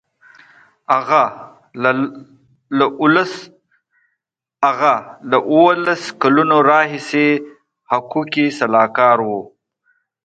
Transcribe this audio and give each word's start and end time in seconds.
هغه 0.93 1.23
له 5.31 5.37
اوولس 5.49 6.03
کلونو 6.21 6.55
راهیسې 6.71 7.27
حقوقي 7.91 8.47
سلاکار 8.59 9.17
و. 9.27 9.29